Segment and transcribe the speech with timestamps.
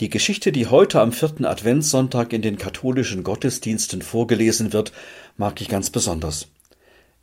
[0.00, 4.92] Die Geschichte, die heute am vierten Adventssonntag in den katholischen Gottesdiensten vorgelesen wird,
[5.36, 6.46] mag ich ganz besonders.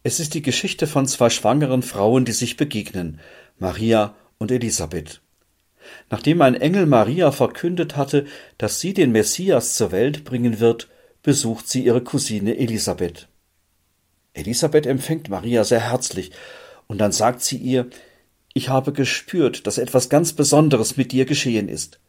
[0.04, 3.22] Es ist die Geschichte von zwei schwangeren Frauen, die sich begegnen,
[3.58, 5.22] Maria und Elisabeth.
[6.10, 8.26] Nachdem ein Engel Maria verkündet hatte,
[8.58, 10.90] dass sie den Messias zur Welt bringen wird,
[11.24, 13.30] besucht sie ihre Cousine Elisabeth.
[14.34, 16.32] Elisabeth empfängt Maria sehr herzlich,
[16.88, 17.88] und dann sagt sie ihr,
[18.54, 22.00] ich habe gespürt, dass etwas ganz Besonderes mit dir geschehen ist.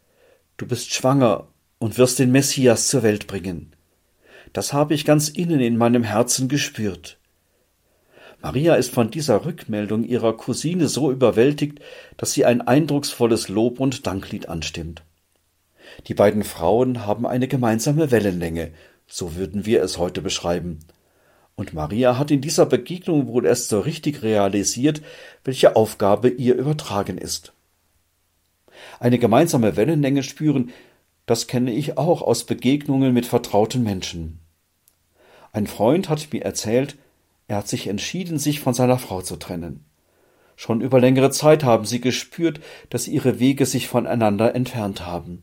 [0.59, 1.49] Du bist schwanger
[1.79, 3.73] und wirst den Messias zur Welt bringen.
[4.55, 7.19] Das habe ich ganz innen in meinem Herzen gespürt.
[8.41, 11.81] Maria ist von dieser Rückmeldung ihrer Cousine so überwältigt,
[12.17, 15.03] dass sie ein eindrucksvolles Lob und Danklied anstimmt.
[16.07, 18.73] Die beiden Frauen haben eine gemeinsame Wellenlänge,
[19.07, 20.79] so würden wir es heute beschreiben.
[21.55, 25.03] Und Maria hat in dieser Begegnung wohl erst so richtig realisiert,
[25.45, 27.53] welche Aufgabe ihr übertragen ist
[29.01, 30.71] eine gemeinsame Wellenlänge spüren,
[31.27, 34.41] das kenne ich auch aus Begegnungen mit vertrauten Menschen.
[35.53, 36.97] Ein Freund hat mir erzählt,
[37.49, 39.85] er hat sich entschieden, sich von seiner Frau zu trennen.
[40.57, 45.43] Schon über längere Zeit haben sie gespürt, dass ihre Wege sich voneinander entfernt haben.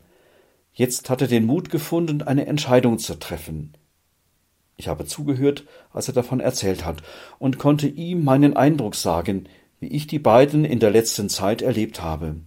[0.73, 3.73] Jetzt hat er den Mut gefunden, eine Entscheidung zu treffen.
[4.75, 7.03] Ich habe zugehört, als er davon erzählt hat,
[7.37, 9.47] und konnte ihm meinen Eindruck sagen,
[9.79, 12.37] wie ich die beiden in der letzten Zeit erlebt habe.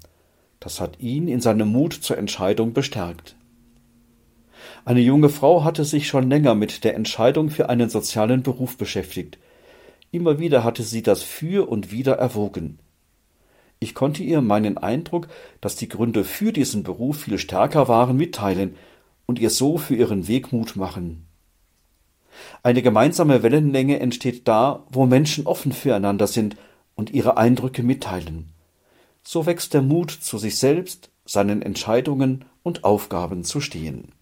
[0.61, 3.37] Das hat ihn in seinem Mut zur Entscheidung bestärkt.
[4.85, 9.39] Eine junge Frau hatte sich schon länger mit der Entscheidung für einen sozialen Beruf beschäftigt.
[10.13, 12.79] Immer wieder hatte sie das für und wider erwogen.
[13.79, 15.29] Ich konnte ihr meinen Eindruck,
[15.61, 18.77] dass die Gründe für diesen Beruf viel stärker waren, mitteilen
[19.27, 21.27] und ihr so für ihren Weg Mut machen.
[22.63, 26.57] Eine gemeinsame Wellenlänge entsteht da, wo Menschen offen füreinander sind
[26.95, 28.56] und ihre Eindrücke mitteilen
[29.27, 34.13] so wächst der Mut, zu sich selbst, seinen Entscheidungen und Aufgaben zu stehen.